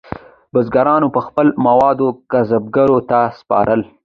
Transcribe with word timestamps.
بزګرانو 0.53 1.07
به 1.15 1.21
خپل 1.27 1.47
مواد 1.65 1.99
کسبګرو 2.31 2.99
ته 3.09 3.19
سپارل. 3.39 3.81